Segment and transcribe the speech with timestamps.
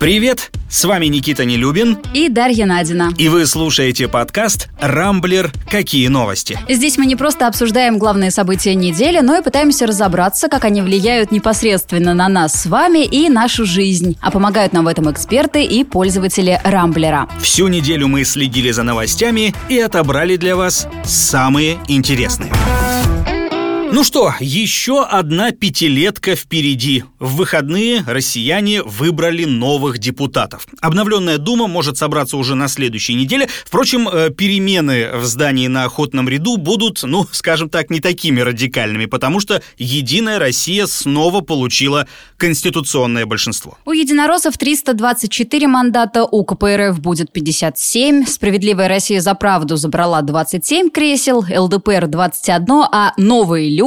[0.00, 3.12] Привет, с вами Никита Нелюбин и Дарья Надина.
[3.18, 5.52] И вы слушаете подкаст «Рамблер.
[5.68, 6.58] Какие новости?».
[6.70, 11.32] Здесь мы не просто обсуждаем главные события недели, но и пытаемся разобраться, как они влияют
[11.32, 14.16] непосредственно на нас с вами и нашу жизнь.
[14.22, 17.28] А помогают нам в этом эксперты и пользователи Рамблера.
[17.42, 22.50] Всю неделю мы следили за новостями и отобрали для вас самые интересные.
[23.92, 27.02] Ну что, еще одна пятилетка впереди.
[27.18, 30.68] В выходные россияне выбрали новых депутатов.
[30.80, 33.48] Обновленная Дума может собраться уже на следующей неделе.
[33.66, 39.06] Впрочем, э, перемены в здании на Охотном ряду будут, ну, скажем так, не такими радикальными,
[39.06, 43.76] потому что Единая Россия снова получила конституционное большинство.
[43.84, 51.44] У единороссов 324 мандата, у КПРФ будет 57, Справедливая Россия за правду забрала 27 кресел,
[51.44, 53.79] ЛДПР 21, а новые люди,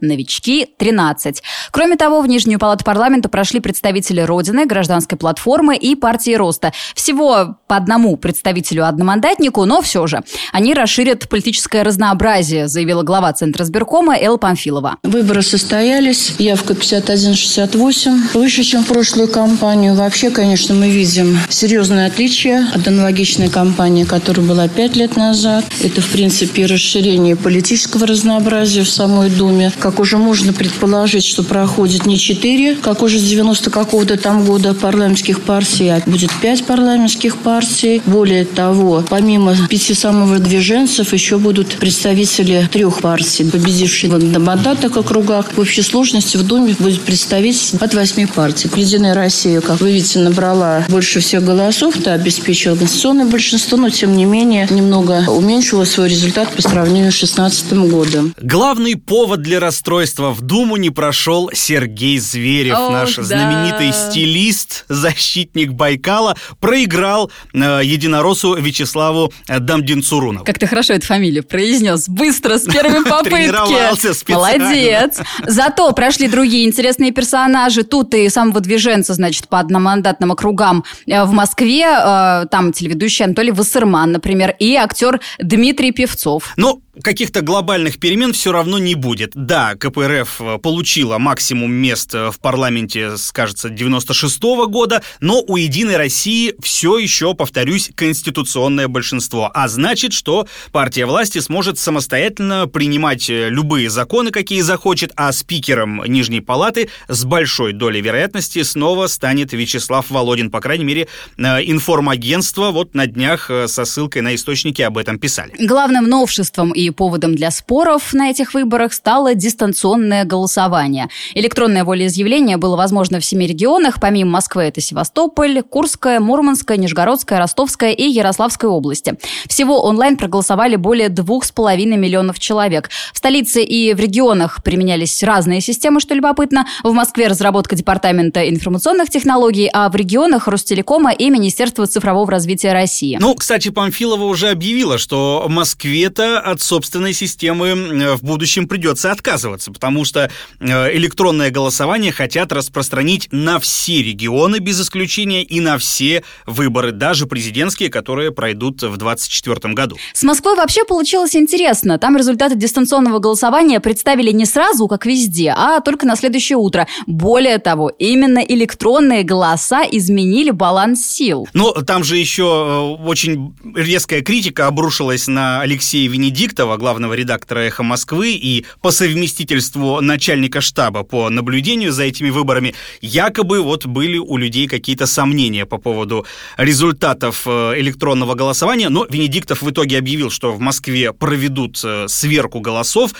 [0.00, 1.42] новички, 13.
[1.70, 6.72] Кроме того, в Нижнюю палату парламента прошли представители Родины, Гражданской платформы и партии Роста.
[6.94, 10.22] Всего по одному представителю-одномандатнику, но все же.
[10.52, 14.96] Они расширят политическое разнообразие, заявила глава Центра сберкома Элла Памфилова.
[15.02, 19.94] Выборы состоялись, явка 51-68, выше, чем в прошлую кампанию.
[19.94, 25.64] Вообще, конечно, мы видим серьезное отличие от аналогичной кампании, которая была пять лет назад.
[25.82, 29.72] Это, в принципе, расширение политического разнообразия в самой Думе.
[29.78, 34.74] Как уже можно предположить, что проходит не четыре, как уже с 90 какого-то там года
[34.74, 38.02] парламентских партий, а будет пять парламентских партий.
[38.06, 45.52] Более того, помимо пяти самовыдвиженцев, еще будут представители трех партий, победившие на мандатах округах.
[45.54, 48.70] В общей сложности в Думе будет представитель от восьми партий.
[48.74, 54.16] Единая Россия, как вы видите, набрала больше всех голосов, да, обеспечила конституционное большинство, но тем
[54.16, 58.34] не менее немного уменьшила свой результат по сравнению с 2016 годом.
[58.40, 63.24] Главный повод для расстройства в Думу не прошел Сергей Зверев, Ох, наш да.
[63.24, 70.44] знаменитый стилист, защитник Байкала, проиграл э, единороссу Вячеславу Дамдинцурунову.
[70.44, 72.08] Как ты хорошо эту фамилию произнес.
[72.08, 73.36] Быстро, с первой попытки.
[73.36, 74.64] Тренировался специально.
[74.64, 75.18] Молодец.
[75.46, 77.82] Зато прошли другие интересные персонажи.
[77.82, 81.84] Тут и самовыдвиженцы, значит, по одномандатным округам э, в Москве.
[81.84, 86.52] Э, там телеведущий Анатолий Вассерман, например, и актер Дмитрий Певцов.
[86.56, 89.15] Ну, каких-то глобальных перемен все равно не будет.
[89.34, 95.96] Да, КПРФ э, получила максимум мест в парламенте, скажется, 96 -го года, но у «Единой
[95.96, 99.50] России» все еще, повторюсь, конституционное большинство.
[99.54, 106.40] А значит, что партия власти сможет самостоятельно принимать любые законы, какие захочет, а спикером Нижней
[106.40, 110.50] Палаты с большой долей вероятности снова станет Вячеслав Володин.
[110.50, 115.18] По крайней мере, э, информагентство вот на днях э, со ссылкой на источники об этом
[115.18, 115.52] писали.
[115.58, 121.08] Главным новшеством и поводом для споров на этих выборах стало дистанционное голосование.
[121.34, 124.00] Электронное волеизъявление было возможно в семи регионах.
[124.00, 129.14] Помимо Москвы это Севастополь, Курская, Мурманская, Нижегородская, Ростовская и Ярославская области.
[129.46, 132.90] Всего онлайн проголосовали более двух с половиной миллионов человек.
[133.12, 136.66] В столице и в регионах применялись разные системы, что любопытно.
[136.82, 143.18] В Москве разработка Департамента информационных технологий, а в регионах Ростелекома и Министерство цифрового развития России.
[143.20, 150.04] Ну, кстати, Памфилова уже объявила, что Москве-то от собственной системы в будущем придется отказываться, потому
[150.04, 150.30] что
[150.60, 157.26] э, электронное голосование хотят распространить на все регионы без исключения и на все выборы, даже
[157.26, 159.96] президентские, которые пройдут в 2024 году.
[160.12, 161.98] С Москвой вообще получилось интересно.
[161.98, 166.86] Там результаты дистанционного голосования представили не сразу, как везде, а только на следующее утро.
[167.08, 171.48] Более того, именно электронные голоса изменили баланс сил.
[171.54, 177.82] Но там же еще э, очень резкая критика обрушилась на Алексея Венедиктова, главного редактора «Эхо
[177.82, 182.74] Москвы» и по совместительству начальника штаба по наблюдению за этими выборами.
[183.00, 186.26] Якобы вот были у людей какие-то сомнения по поводу
[186.56, 192.60] результатов э, электронного голосования, но Венедиктов в итоге объявил, что в Москве проведут э, сверку
[192.60, 193.12] голосов.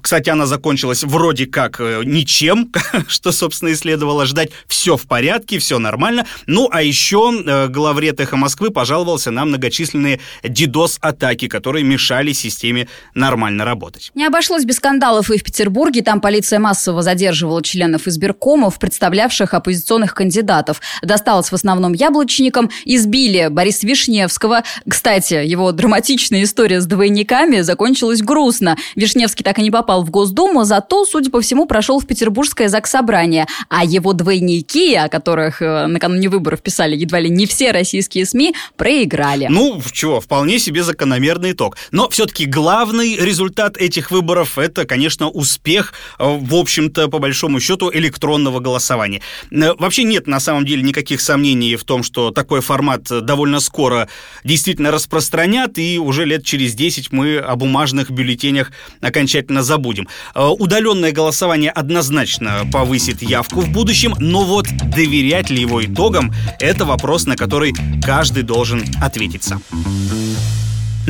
[0.00, 2.72] Кстати, она закончилась вроде как э, ничем,
[3.08, 4.50] что, собственно, и следовало ждать.
[4.66, 6.26] Все в порядке, все нормально.
[6.46, 13.64] Ну, а еще э, главред «Эхо Москвы» пожаловался на многочисленные DDoS-атаки, которые мешали системе нормально
[13.64, 14.10] работать.
[14.14, 16.02] Не обошлось без скандалов и в Петербурге.
[16.02, 20.80] Там полиция массово задерживала членов избиркомов, представлявших оппозиционных кандидатов.
[21.00, 22.70] Досталось в основном яблочникам.
[22.84, 24.64] Избили Бориса Вишневского.
[24.88, 28.76] Кстати, его драматичная история с двойниками закончилась грустно.
[28.96, 33.46] Вишневский так и не попал в Госдуму, зато, судя по всему, прошел в Петербургское заксобрание.
[33.68, 38.56] А его двойники, о которых э, накануне выборов писали едва ли не все российские СМИ,
[38.76, 39.46] проиграли.
[39.48, 41.76] Ну, чего, вполне себе закономерный итог.
[41.92, 47.60] Но все-таки главный результат этих выборов– это это, конечно, успех, э, в общем-то, по большому
[47.60, 49.20] счету, электронного голосования.
[49.50, 54.08] Э, вообще нет, на самом деле, никаких сомнений в том, что такой формат довольно скоро
[54.42, 60.08] действительно распространят, и уже лет через 10 мы о бумажных бюллетенях окончательно забудем.
[60.34, 67.26] Удаленное голосование однозначно повысит явку в будущем, но вот доверять ли его итогам, это вопрос,
[67.26, 69.62] на который каждый должен ответить сам.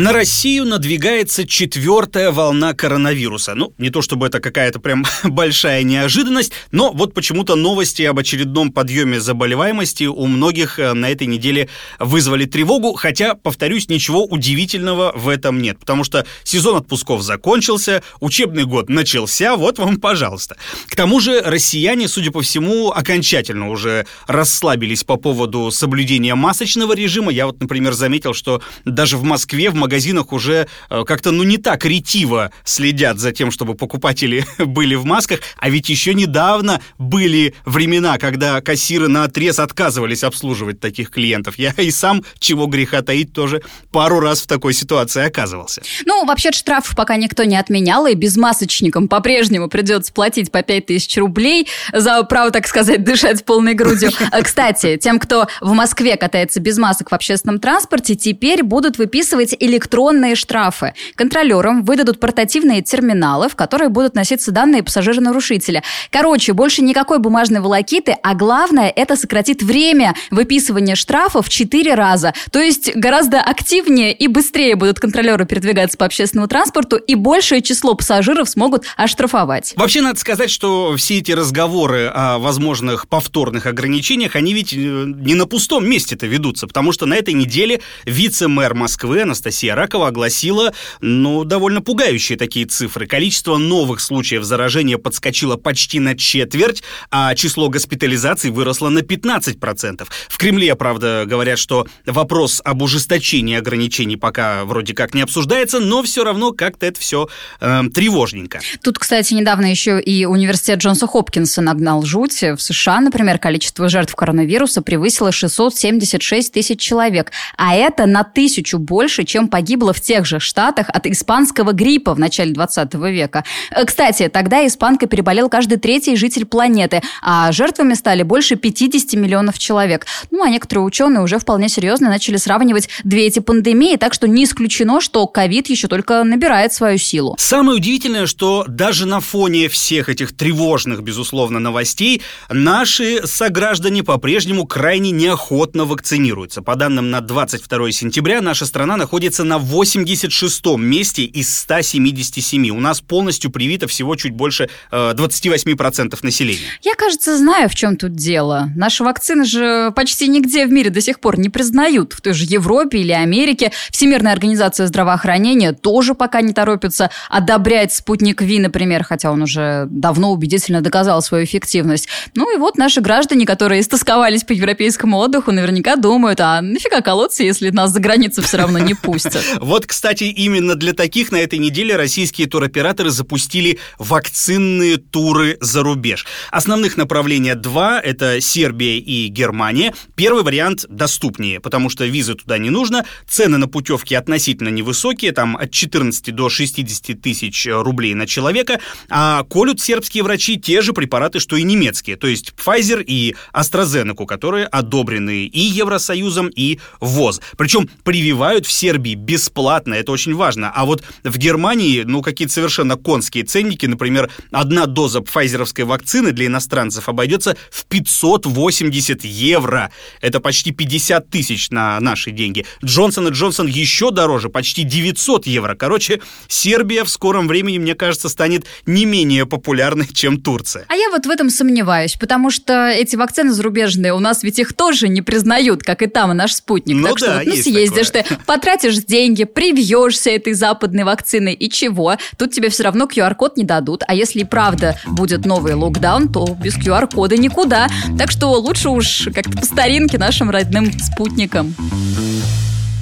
[0.00, 3.55] На Россию надвигается четвертая волна коронавируса.
[3.55, 8.73] Ну, не то чтобы это какая-то прям большая неожиданность, но вот почему-то новости об очередном
[8.73, 11.69] подъеме заболеваемости у многих э, на этой неделе
[11.99, 18.64] вызвали тревогу, хотя, повторюсь, ничего удивительного в этом нет, потому что сезон отпусков закончился, учебный
[18.64, 20.56] год начался, вот вам, пожалуйста.
[20.88, 27.31] К тому же россияне, судя по всему, окончательно уже расслабились по поводу соблюдения масочного режима.
[27.31, 29.90] Я вот, например, заметил, что даже в Москве, в магазинах
[30.33, 35.41] уже э, как-то, ну, не так ретиво следят за тем, чтобы покупатели были в масках,
[35.57, 41.59] а ведь еще недавно были времена, когда кассиры на отрез отказывались обслуживать таких клиентов.
[41.59, 45.83] Я и сам, чего греха таить, тоже пару раз в такой ситуации оказывался.
[46.07, 51.19] Ну, вообще штрафов пока никто не отменял, и без масочникам по-прежнему придется платить по 5000
[51.19, 54.11] рублей за право, так сказать, дышать полной грудью.
[54.33, 59.55] Э, кстати, тем, кто в Москве катается без масок в общественном транспорте, теперь будут выписывать
[59.81, 60.94] электронные штрафы.
[61.17, 65.82] Контролерам выдадут портативные терминалы, в которые будут носиться данные пассажира-нарушителя.
[66.11, 72.35] Короче, больше никакой бумажной волокиты, а главное, это сократит время выписывания штрафов в 4 раза.
[72.53, 77.94] То есть гораздо активнее и быстрее будут контролеры передвигаться по общественному транспорту, и большее число
[77.94, 79.73] пассажиров смогут оштрафовать.
[79.77, 85.35] Вообще, надо сказать, что все эти разговоры о возможных повторных ограничениях, они ведь э, не
[85.35, 90.73] на пустом месте-то ведутся, потому что на этой неделе вице-мэр Москвы Анастасия Анастасия Ракова огласила,
[91.01, 93.07] ну, довольно пугающие такие цифры.
[93.07, 100.07] Количество новых случаев заражения подскочило почти на четверть, а число госпитализаций выросло на 15%.
[100.29, 106.03] В Кремле, правда, говорят, что вопрос об ужесточении ограничений пока вроде как не обсуждается, но
[106.03, 107.29] все равно как-то это все
[107.61, 108.61] э, эм, тревожненько.
[108.83, 112.43] Тут, кстати, недавно еще и университет Джонса Хопкинса нагнал жуть.
[112.43, 119.25] В США, например, количество жертв коронавируса превысило 676 тысяч человек, а это на тысячу больше,
[119.25, 123.44] чем погибло в тех же штатах от испанского гриппа в начале 20 века.
[123.70, 129.58] Э, кстати, тогда испанкой переболел каждый третий житель планеты, а жертвами стали больше 50 миллионов
[129.58, 130.06] человек.
[130.31, 134.44] Ну, а некоторые ученые уже вполне серьезно начали сравнивать две эти пандемии, так что не
[134.44, 137.35] исключено, что ковид еще только набирает свою силу.
[137.38, 145.11] Самое удивительное, что даже на фоне всех этих тревожных, безусловно, новостей, наши сограждане по-прежнему крайне
[145.11, 146.62] неохотно вакцинируются.
[146.62, 152.71] По данным на 22 сентября, наша страна находится находится на 86-м месте из 177.
[152.71, 156.61] У нас полностью привито всего чуть больше э, 28% населения.
[156.83, 158.71] Я, кажется, знаю, в чем тут дело.
[158.77, 162.13] Наши вакцины же почти нигде в мире до сих пор не признают.
[162.13, 168.43] В той же Европе или Америке Всемирная организация здравоохранения тоже пока не торопится одобрять спутник
[168.43, 172.09] Ви, например, хотя он уже давно убедительно доказал свою эффективность.
[172.35, 177.43] Ну и вот наши граждане, которые истосковались по европейскому отдыху, наверняка думают, а нафига колоться,
[177.43, 179.61] если нас за границу все равно не пустят запустят.
[179.71, 186.27] Вот, кстати, именно для таких на этой неделе российские туроператоры запустили вакцинные туры за рубеж.
[186.50, 189.94] Основных направления два– это Сербия и Германия.
[190.17, 195.56] Первый вариант доступнее, потому что визы туда не нужно, цены на путевки относительно невысокие, там
[195.56, 201.39] от 14 до 60 тысяч рублей на человека, а колют сербские врачи те же препараты,
[201.39, 207.41] что и немецкие, то есть Pfizer и AstraZeneca, которые одобрены и Евросоюзом, и ВОЗ.
[207.56, 210.72] Причем прививают в Сербии бесплатно, это очень важно.
[210.74, 216.46] А вот в Германии, ну, какие-то совершенно конские ценники, например, одна доза пфайзеровской вакцины для
[216.46, 219.91] иностранцев обойдется в 580 евро.
[220.20, 222.67] Это почти 50 тысяч на наши деньги.
[222.84, 225.74] Джонсон и Джонсон еще дороже, почти 900 евро.
[225.74, 230.86] Короче, Сербия в скором времени, мне кажется, станет не менее популярной, чем Турция.
[230.89, 234.72] А я вот в этом сомневаюсь, потому что эти вакцины зарубежные, у нас ведь их
[234.72, 236.96] тоже не признают, как и там, наш спутник.
[236.96, 238.36] Ну так да, что вот, ну, съездишь такое.
[238.36, 242.17] ты, потратишь деньги, привьешься этой западной вакциной, и чего?
[242.38, 246.56] Тут тебе все равно QR-код не дадут, а если и правда будет новый локдаун, то
[246.62, 247.88] без QR-кода никуда.
[248.17, 251.74] Так что лучше уж как-то по старинке нашим родным спутникам.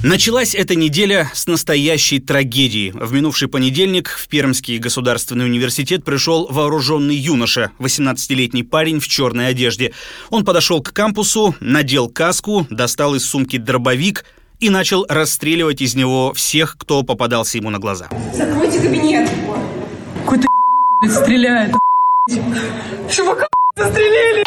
[0.01, 2.91] Началась эта неделя с настоящей трагедии.
[2.95, 9.93] В минувший понедельник в Пермский государственный университет пришел вооруженный юноша, 18-летний парень в черной одежде.
[10.29, 14.23] Он подошел к кампусу, надел каску, достал из сумки дробовик,
[14.59, 18.09] и начал расстреливать из него всех, кто попадался ему на глаза.
[18.33, 19.29] Закройте кабинет.
[20.25, 20.47] Какой-то
[21.09, 21.73] стреляет?
[23.09, 24.43] Чувака застрелили!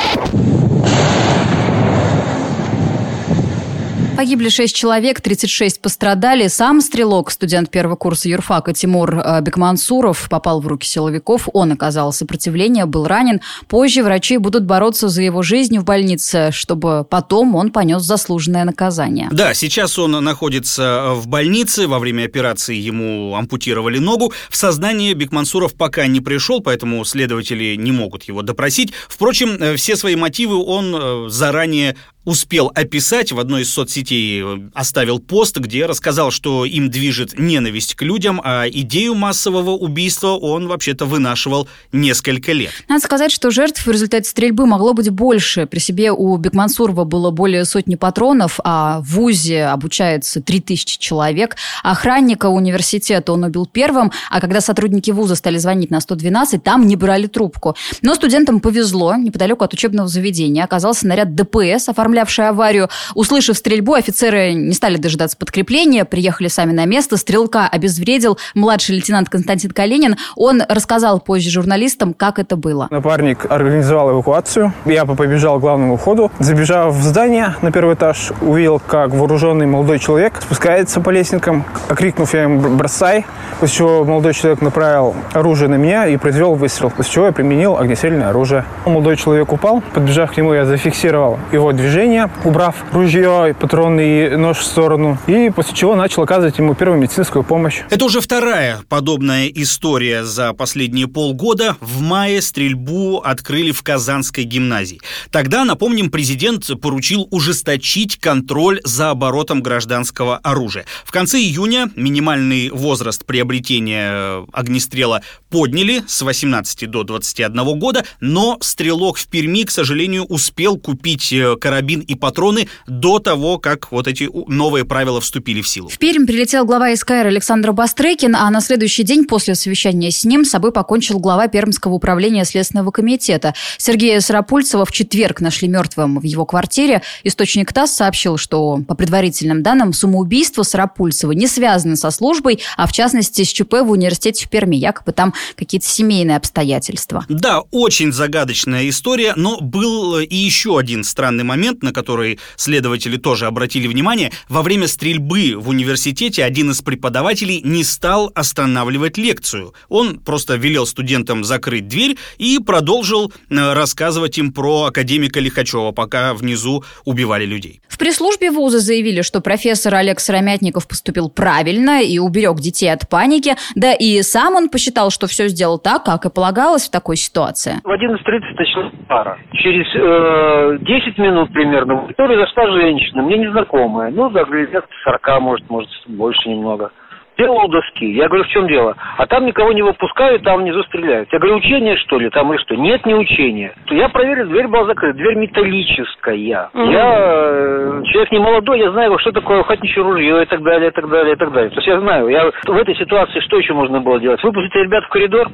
[4.23, 6.47] Погибли 6 человек, 36 пострадали.
[6.47, 11.49] Сам стрелок, студент первого курса юрфака Тимур э, Бекмансуров, попал в руки силовиков.
[11.53, 13.41] Он оказал сопротивление, был ранен.
[13.67, 19.29] Позже врачи будут бороться за его жизнь в больнице, чтобы потом он понес заслуженное наказание.
[19.33, 21.89] Да, сейчас он находится в больнице.
[21.89, 24.33] Во время операции ему ампутировали ногу.
[24.51, 28.93] В сознание Бекмансуров пока не пришел, поэтому следователи не могут его допросить.
[29.09, 34.59] Впрочем, э, все свои мотивы он э, заранее успел описать в одной из соцсетей, э,
[34.75, 40.69] оставил пост, где рассказал, что им движет ненависть к людям, а идею массового убийства он
[40.69, 42.71] вообще-то вынашивал несколько лет.
[42.89, 45.67] Надо сказать, что жертв в результате стрельбы могло быть больше.
[45.67, 51.57] При себе у Бекмансурова было более сотни патронов, а в ВУЗе обучается 3000 человек.
[51.83, 56.97] Охранника университета он убил первым, а когда сотрудники ВУЗа стали звонить на 112, там не
[56.97, 57.77] брали трубку.
[58.01, 59.17] Но студентам повезло.
[59.17, 62.89] Неподалеку от учебного заведения оказался наряд ДПС, оформленный оформлявшие аварию.
[63.15, 67.17] Услышав стрельбу, офицеры не стали дожидаться подкрепления, приехали сами на место.
[67.17, 70.17] Стрелка обезвредил младший лейтенант Константин Калинин.
[70.37, 72.89] Он рассказал позже журналистам, как это было.
[72.91, 74.75] Напарник организовал эвакуацию.
[74.85, 76.31] Я побежал к главному входу.
[76.39, 81.65] Забежав в здание на первый этаж, увидел, как вооруженный молодой человек спускается по лестникам.
[81.89, 83.25] Окрикнув я ему «бросай»,
[83.61, 87.79] после чего молодой человек направил оружие на меня и произвел выстрел, после чего я применил
[87.79, 88.65] огнестрельное оружие.
[88.85, 89.83] Молодой человек упал.
[89.95, 95.53] Подбежав к нему, я зафиксировал его движение движение, убрав ружье, патронный нож в сторону, и
[95.55, 97.83] после чего начал оказывать ему первую медицинскую помощь.
[97.91, 101.77] Это уже вторая подобная история за последние полгода.
[101.81, 105.01] В мае стрельбу открыли в Казанской гимназии.
[105.31, 110.87] Тогда, напомним, президент поручил ужесточить контроль за оборотом гражданского оружия.
[111.05, 119.19] В конце июня минимальный возраст приобретения огнестрела подняли с 18 до 21 года, но стрелок
[119.19, 124.07] в Перми, к сожалению, успел купить э, карабин карабин и патроны до того, как вот
[124.07, 125.89] эти новые правила вступили в силу.
[125.89, 130.45] В Пермь прилетел глава СКР Александр Бастрыкин, а на следующий день после совещания с ним
[130.45, 133.55] собой покончил глава Пермского управления Следственного комитета.
[133.79, 137.03] Сергея Сарапульцева в четверг нашли мертвым в его квартире.
[137.25, 142.93] Источник ТАСС сообщил, что по предварительным данным самоубийство Сарапульцева не связано со службой, а в
[142.93, 144.77] частности с ЧП в университете в Перми.
[144.77, 147.25] Якобы там какие-то семейные обстоятельства.
[147.29, 153.47] Да, очень загадочная история, но был и еще один странный момент на который следователи тоже
[153.47, 159.75] обратили внимание, во время стрельбы в университете один из преподавателей не стал останавливать лекцию.
[159.89, 166.35] Он просто велел студентам закрыть дверь и продолжил э, рассказывать им про академика Лихачева, пока
[166.35, 167.81] внизу убивали людей.
[167.89, 173.55] В пресс-службе вуза заявили, что профессор Олег Сыромятников поступил правильно и уберег детей от паники,
[173.75, 177.81] да и сам он посчитал, что все сделал так, как и полагалось в такой ситуации.
[177.85, 179.39] В 11.30 началась пара.
[179.53, 181.95] Через э, 10 минут примерно примерно.
[181.95, 184.11] В аудитории зашла женщина, мне незнакомая.
[184.11, 186.91] Ну, да, лет 40, может, может, больше немного.
[187.39, 188.13] Делал доски.
[188.13, 188.95] Я говорю, в чем дело?
[189.17, 191.33] А там никого не выпускают, там внизу стреляют.
[191.33, 192.29] Я говорю, учение, что ли?
[192.29, 192.77] Там и что?
[192.77, 193.73] Нет, не учение.
[193.89, 195.17] Я проверил, дверь была закрыта.
[195.17, 196.37] Дверь металлическая.
[196.37, 196.93] Mm-hmm.
[196.93, 200.93] Я э, человек не молодой, я знаю, что такое охотничье ружье и так далее, и
[200.93, 201.71] так далее, и так далее.
[201.71, 202.29] То есть я знаю.
[202.29, 204.43] Я в этой ситуации что еще можно было делать?
[204.43, 205.49] Выпустить ребят в коридор,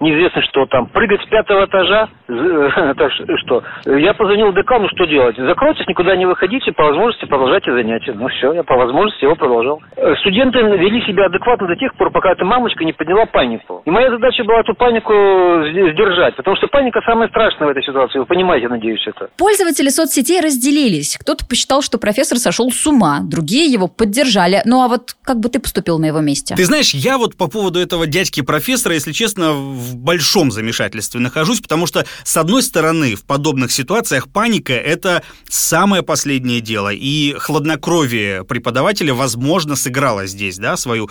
[0.00, 2.08] неизвестно что там, прыгать с пятого этажа,
[2.96, 5.36] так что, я позвонил декану, что делать?
[5.36, 8.12] Закройтесь, никуда не выходите, по возможности продолжайте занятия.
[8.12, 9.80] Ну все, я по возможности его продолжал.
[9.96, 13.82] Э, студенты вели себя адекватно до тех пор, пока эта мамочка не подняла панику.
[13.84, 18.18] И моя задача была эту панику сдержать, потому что паника самая страшная в этой ситуации,
[18.18, 19.30] вы понимаете, надеюсь, это.
[19.36, 21.16] Пользователи соцсетей разделились.
[21.18, 24.62] Кто-то посчитал, что профессор сошел с ума, другие его поддержали.
[24.64, 26.54] Ну а вот как бы ты поступил на его месте?
[26.54, 29.52] Ты знаешь, я вот по поводу этого дядьки-профессора, если честно,
[29.86, 36.02] в большом замешательстве нахожусь, потому что, с одной стороны, в подобных ситуациях паника– это самое
[36.02, 41.10] последнее дело, и хладнокровие преподавателя, возможно, сыграло здесь, да, свою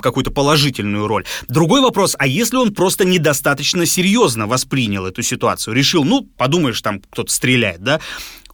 [0.00, 1.24] какую-то положительную роль.
[1.48, 7.00] Другой вопрос, а если он просто недостаточно серьезно воспринял эту ситуацию, решил, ну, подумаешь, там
[7.00, 8.00] кто-то стреляет, да,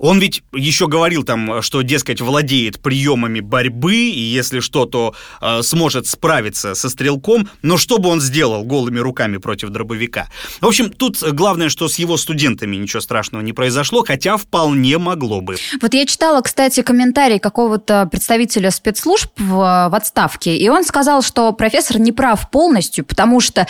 [0.00, 5.62] он ведь еще говорил там, что, дескать, владеет приемами борьбы, и если что, то э,
[5.62, 10.28] сможет справиться со стрелком, но что бы он сделал голыми руками против дробовика?
[10.61, 15.42] В общем, тут главное, что с его студентами ничего страшного не произошло, хотя вполне могло
[15.42, 15.57] бы.
[15.83, 19.54] Вот я читала, кстати, комментарий какого-то представителя спецслужб в,
[19.90, 23.66] в отставке, и он сказал, что профессор не прав полностью, потому что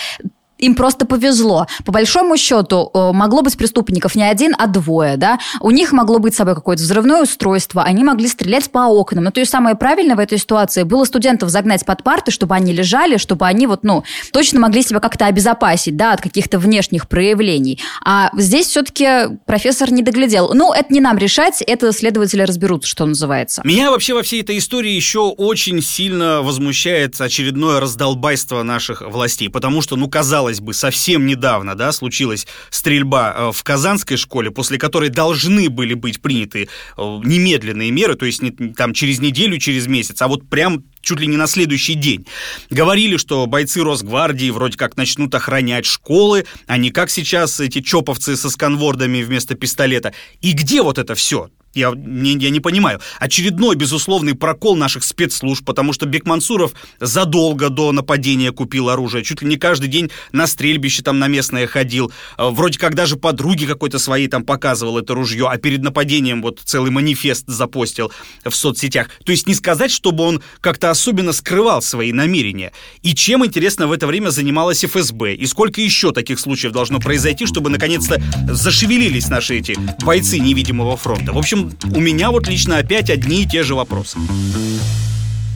[0.60, 1.66] им просто повезло.
[1.84, 5.38] По большому счету, э, могло быть преступников не один, а двое, да.
[5.60, 9.24] У них могло быть с собой какое-то взрывное устройство, они могли стрелять по окнам.
[9.24, 12.72] Но то есть самое правильное в этой ситуации было студентов загнать под парты, чтобы они
[12.72, 17.80] лежали, чтобы они вот, ну, точно могли себя как-то обезопасить, да, от каких-то внешних проявлений.
[18.04, 20.52] А здесь все-таки профессор не доглядел.
[20.54, 23.62] Ну, это не нам решать, это следователи разберут, что называется.
[23.64, 29.82] Меня вообще во всей этой истории еще очень сильно возмущает очередное раздолбайство наших властей, потому
[29.82, 35.10] что, ну, казалось бы, совсем недавно, да, случилась стрельба э, в Казанской школе, после которой
[35.10, 40.20] должны были быть приняты э, немедленные меры, то есть не, там через неделю, через месяц,
[40.22, 42.26] а вот прям чуть ли не на следующий день.
[42.70, 48.36] Говорили, что бойцы Росгвардии вроде как начнут охранять школы, а не как сейчас эти чоповцы
[48.36, 50.12] со сканвордами вместо пистолета.
[50.40, 51.50] И где вот это все?
[51.72, 53.00] Я не, я не понимаю.
[53.20, 59.22] Очередной безусловный прокол наших спецслужб, потому что Бекмансуров задолго до нападения купил оружие.
[59.22, 62.10] Чуть ли не каждый день на стрельбище там на местное ходил.
[62.36, 66.58] А, вроде как даже подруги какой-то своей там показывал это ружье, а перед нападением вот
[66.64, 68.10] целый манифест запостил
[68.44, 69.08] в соцсетях.
[69.24, 72.72] То есть не сказать, чтобы он как-то особенно скрывал свои намерения.
[73.02, 75.34] И чем, интересно, в это время занималась ФСБ?
[75.34, 81.32] И сколько еще таких случаев должно произойти, чтобы наконец-то зашевелились наши эти бойцы невидимого фронта?
[81.32, 84.18] В общем, у меня вот лично опять одни и те же вопросы.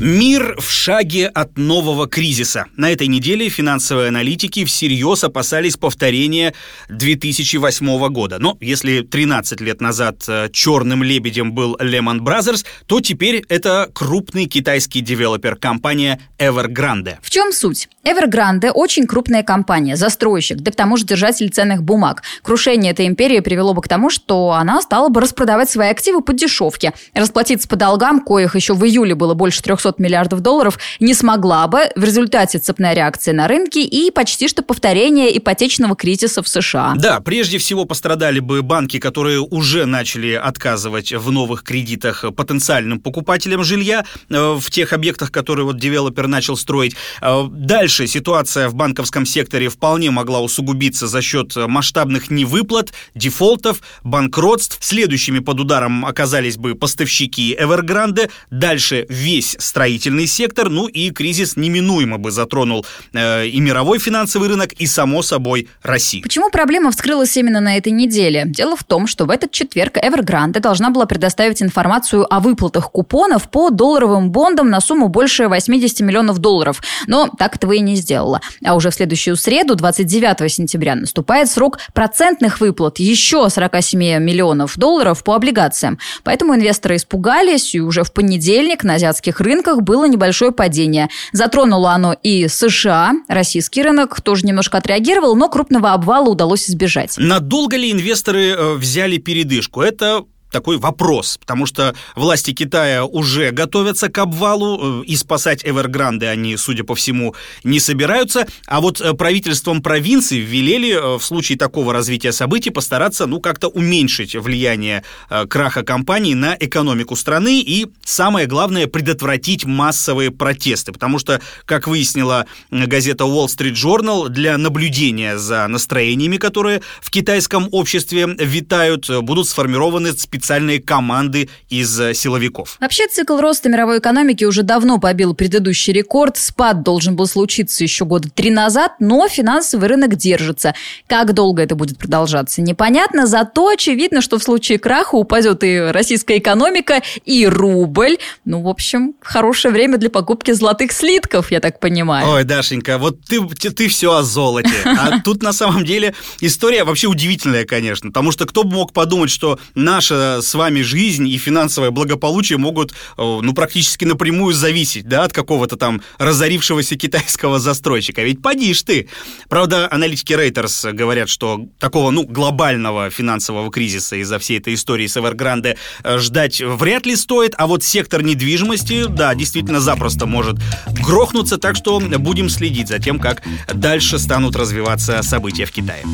[0.01, 2.65] Мир в шаге от нового кризиса.
[2.77, 6.53] На этой неделе финансовые аналитики всерьез опасались повторения
[6.89, 8.41] 2008 года.
[8.41, 14.47] Но если 13 лет назад э, черным лебедем был Lehman Brothers, то теперь это крупный
[14.47, 17.19] китайский девелопер, компания Evergrande.
[17.23, 17.89] В чем суть?
[18.05, 22.25] Evergrande очень крупная компания, застройщик, да к тому же держатель ценных бумаг.
[22.43, 26.33] Крушение этой империи привело бы к тому, что она стала бы распродавать свои активы по
[26.33, 26.95] дешевке.
[27.15, 31.67] Расплатиться по долгам, коих еще в июле было больше 300 300 миллиардов долларов, не смогла
[31.67, 36.95] бы в результате цепная реакция на рынке и почти что повторение ипотечного кризиса в США.
[36.97, 43.62] Да, прежде всего пострадали бы банки, которые уже начали отказывать в новых кредитах потенциальным покупателям
[43.64, 46.97] жилья э, в тех объектах, которые вот девелопер начал строить.
[47.21, 54.79] Э, дальше ситуация в банковском секторе вполне могла усугубиться за счет масштабных невыплат, дефолтов, банкротств.
[54.81, 58.31] Следующими под ударом оказались бы поставщики Evergrande.
[58.50, 64.72] Дальше весь строительный сектор, ну и кризис неминуемо бы затронул э, и мировой финансовый рынок,
[64.75, 66.22] и, само собой, Россию.
[66.22, 68.44] Почему проблема вскрылась именно на этой неделе?
[68.46, 73.51] Дело в том, что в этот четверг Evergrande должна была предоставить информацию о выплатах купонов
[73.51, 76.81] по долларовым бондам на сумму больше 80 миллионов долларов.
[77.09, 78.40] Но так этого и не сделала.
[78.64, 85.25] А уже в следующую среду, 29 сентября, наступает срок процентных выплат еще 47 миллионов долларов
[85.25, 85.99] по облигациям.
[86.22, 91.09] Поэтому инвесторы испугались, и уже в понедельник на азиатских рынках рынках было небольшое падение.
[91.33, 93.12] Затронуло оно и США.
[93.29, 97.14] Российский рынок тоже немножко отреагировал, но крупного обвала удалось избежать.
[97.16, 99.81] Надолго ли инвесторы э, взяли передышку?
[99.81, 100.24] Это
[100.55, 106.57] такой вопрос, потому что власти Китая уже готовятся к обвалу, э, и спасать Эвергранды они,
[106.57, 111.93] судя по всему, не собираются, а вот э, правительством провинции велели э, в случае такого
[111.93, 115.03] развития событий постараться, ну, как-то уменьшить влияние
[115.49, 122.47] краха компании на экономику страны и, самое главное, предотвратить массовые протесты, потому что, как выяснила
[122.71, 130.12] газета Wall Street Journal, для наблюдения за настроениями, которые в китайском обществе витают, будут сформированы
[130.12, 132.76] специальные специальные команды из э, силовиков.
[132.78, 136.37] Вообще цикл роста мировой экономики уже давно побил предыдущий рекорд.
[136.37, 140.74] Спад должен был случиться еще года три назад, но финансовый рынок держится.
[141.07, 143.26] Как долго это будет продолжаться, непонятно.
[143.26, 148.18] Зато очевидно, что в случае краха упадет и российская экономика, и рубль.
[148.44, 152.28] Ну, в общем, хорошее время для покупки золотых слитков, я так понимаю.
[152.28, 154.68] Ой, Дашенька, вот ты, ты, ты все о золоте.
[155.04, 158.11] А тут на самом деле история вообще удивительная, конечно.
[158.11, 162.92] Потому что кто бы мог подумать, что наша с вами жизнь и финансовое благополучие могут,
[162.92, 168.23] э, ну, практически напрямую зависеть, да, от какого-то там разорившегося китайского застройщика.
[168.23, 169.09] Ведь поди ж ты.
[169.49, 175.16] Правда, аналитики Reuters говорят, что такого, ну, глобального финансового кризиса из-за всей этой истории с
[175.16, 181.59] Evergrande э, ждать вряд ли стоит, а вот сектор недвижимости, да, действительно запросто может грохнуться,
[181.59, 183.42] так что будем следить за тем, как
[183.73, 186.05] дальше станут развиваться события в Китае.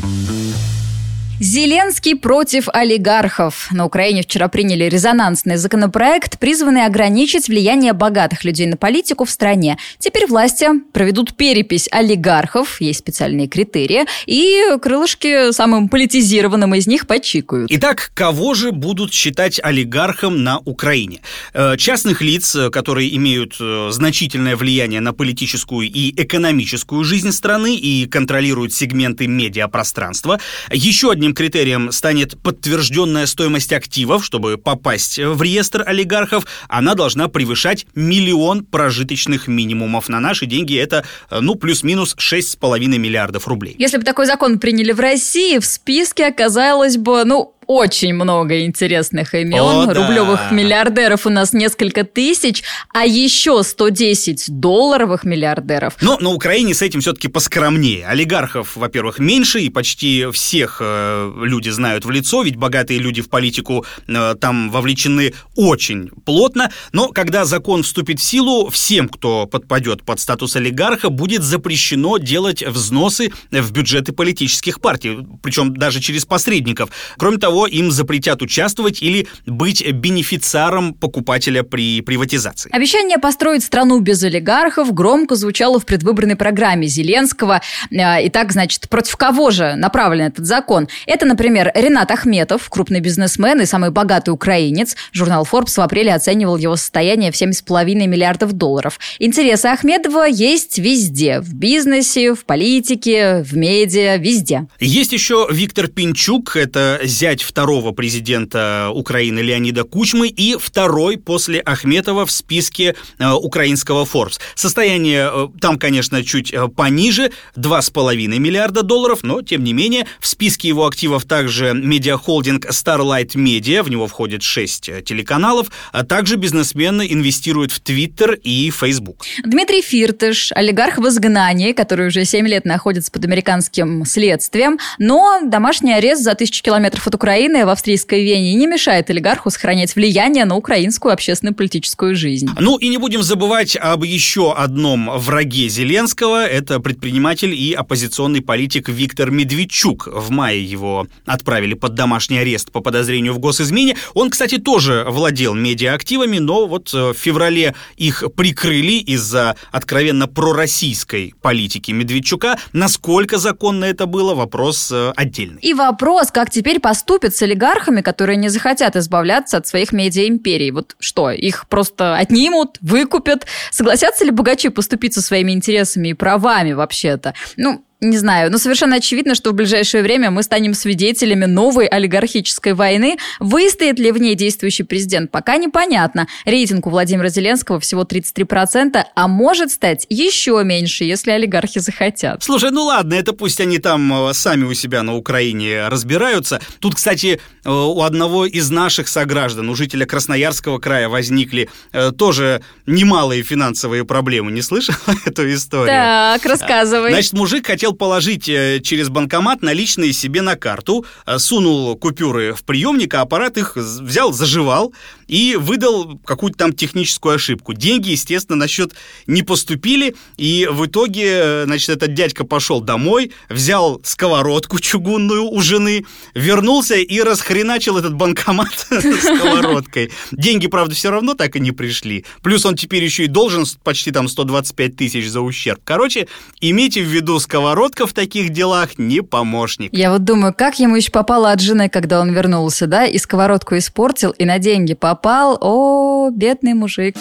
[1.41, 3.69] Зеленский против олигархов.
[3.73, 9.79] На Украине вчера приняли резонансный законопроект, призванный ограничить влияние богатых людей на политику в стране.
[9.99, 17.71] Теперь власти проведут перепись олигархов, есть специальные критерии, и крылышки самым политизированным из них почикают.
[17.73, 21.23] Итак, кого же будут считать олигархом на Украине?
[21.55, 28.07] Э, частных лиц, которые имеют э, значительное влияние на политическую и экономическую жизнь страны и
[28.07, 30.39] контролируют сегменты медиапространства.
[30.71, 34.25] Еще одним критерием станет подтвержденная стоимость активов.
[34.25, 40.09] Чтобы попасть в реестр олигархов, она должна превышать миллион прожиточных минимумов.
[40.09, 43.75] На наши деньги это, ну, плюс-минус 6,5 миллиардов рублей.
[43.79, 49.33] Если бы такой закон приняли в России, в списке оказалось бы, ну, очень много интересных
[49.33, 49.61] имен.
[49.61, 49.95] О, да.
[49.95, 55.95] Рублевых миллиардеров у нас несколько тысяч, а еще 110 долларовых миллиардеров.
[56.01, 58.09] Но на Украине с этим все-таки поскромнее.
[58.09, 63.29] Олигархов, во-первых, меньше, и почти всех э, люди знают в лицо, ведь богатые люди в
[63.29, 66.73] политику э, там вовлечены очень плотно.
[66.93, 72.67] Но когда закон вступит в силу, всем, кто подпадет под статус олигарха, будет запрещено делать
[72.67, 76.91] взносы в бюджеты политических партий, причем даже через посредников.
[77.17, 82.71] Кроме того, им запретят участвовать или быть бенефициаром покупателя при приватизации.
[82.73, 87.61] Обещание построить страну без олигархов громко звучало в предвыборной программе Зеленского.
[87.93, 90.89] А, итак, значит, против кого же направлен этот закон?
[91.07, 94.97] Это, например, Ренат Ахметов, крупный бизнесмен и самый богатый украинец.
[95.13, 98.99] Журнал Forbes в апреле оценивал его состояние в 7,5 миллиардов долларов.
[99.19, 101.41] Интересы Ахмедова есть везде.
[101.41, 104.67] В бизнесе, в политике, в медиа, везде.
[104.79, 112.25] Есть еще Виктор Пинчук, это зять второго президента Украины Леонида Кучмы и второй после Ахметова
[112.25, 114.39] в списке э, украинского Forbes.
[114.55, 120.29] Состояние э, там, конечно, чуть э, пониже, 2,5 миллиарда долларов, но, тем не менее, в
[120.29, 127.09] списке его активов также медиахолдинг Starlight Media, в него входит 6 телеканалов, а также бизнесмены
[127.11, 129.25] инвестируют в Twitter и Facebook.
[129.45, 135.95] Дмитрий Фиртыш, олигарх в изгнании, который уже 7 лет находится под американским следствием, но домашний
[135.95, 140.45] арест за тысячу километров от Украины Украины в австрийской Вене не мешает олигарху сохранять влияние
[140.45, 142.49] на украинскую общественно-политическую жизнь.
[142.59, 146.45] Ну и не будем забывать об еще одном враге Зеленского.
[146.45, 150.09] Это предприниматель и оппозиционный политик Виктор Медведчук.
[150.09, 153.97] В мае его отправили под домашний арест по подозрению в госизмене.
[154.15, 161.33] Он, кстати, тоже владел медиаактивами, но вот э, в феврале их прикрыли из-за откровенно пророссийской
[161.41, 162.59] политики Медведчука.
[162.73, 165.61] Насколько законно это было, вопрос э, отдельный.
[165.63, 166.81] И вопрос, как теперь
[167.21, 170.71] поступит с олигархами, которые не захотят избавляться от своих медиа-империй?
[170.71, 173.47] Вот что, их просто отнимут, выкупят?
[173.71, 177.35] Согласятся ли богачи поступить со своими интересами и правами вообще-то?
[177.57, 182.73] Ну, не знаю, но совершенно очевидно, что в ближайшее время мы станем свидетелями новой олигархической
[182.73, 183.19] войны.
[183.41, 186.27] Выстоит ли в ней действующий президент, пока непонятно.
[186.45, 192.43] Рейтинг у Владимира Зеленского всего 33%, а может стать еще меньше, если олигархи захотят.
[192.43, 196.61] Слушай, ну ладно, это пусть они там э, сами у себя на Украине разбираются.
[196.79, 202.63] Тут, кстати, э, у одного из наших сограждан, у жителя Красноярского края возникли э, тоже
[202.87, 204.51] немалые финансовые проблемы.
[204.53, 204.95] Не слышал
[205.27, 205.89] эту историю?
[205.89, 207.11] Так, рассказывай.
[207.11, 212.53] Значит, мужик хотел хотел положить э, через банкомат наличные себе на карту, э, сунул купюры
[212.53, 214.93] в приемник, а аппарат их взял, заживал
[215.31, 217.73] и выдал какую-то там техническую ошибку.
[217.73, 218.95] Деньги, естественно, на счет
[219.29, 226.05] не поступили, и в итоге, значит, этот дядька пошел домой, взял сковородку чугунную у жены,
[226.35, 230.11] вернулся и расхреначил этот банкомат сковородкой.
[230.33, 232.25] Деньги, правда, все равно так и не пришли.
[232.43, 235.81] Плюс он теперь еще и должен почти там 125 тысяч за ущерб.
[235.85, 236.27] Короче,
[236.61, 239.91] имейте в виду сковородка в таких делах не помощник.
[239.93, 243.77] Я вот думаю, как ему еще попало от жены, когда он вернулся, да, и сковородку
[243.77, 245.59] испортил, и на деньги попал.
[245.61, 247.17] О, бедный мужик.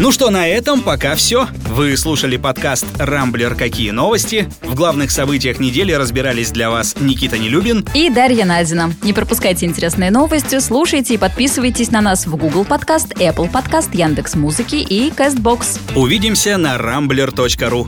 [0.00, 1.46] Ну что, на этом пока все.
[1.68, 3.54] Вы слушали подкаст «Рамблер.
[3.54, 4.48] Какие новости?».
[4.62, 8.92] В главных событиях недели разбирались для вас Никита Нелюбин и Дарья Надина.
[9.02, 14.34] Не пропускайте интересные новости, слушайте и подписывайтесь на нас в Google Подкаст, Apple Подкаст, Яндекс
[14.34, 15.78] Музыки и Castbox.
[15.94, 17.86] Увидимся на rambler.ru.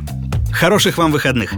[0.52, 1.54] Хороших вам выходных!